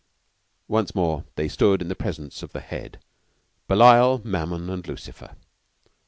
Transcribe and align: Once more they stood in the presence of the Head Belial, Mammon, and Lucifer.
Once 0.67 0.95
more 0.95 1.25
they 1.35 1.47
stood 1.47 1.79
in 1.79 1.87
the 1.87 1.93
presence 1.93 2.41
of 2.41 2.53
the 2.53 2.59
Head 2.59 2.97
Belial, 3.67 4.19
Mammon, 4.25 4.67
and 4.67 4.87
Lucifer. 4.87 5.35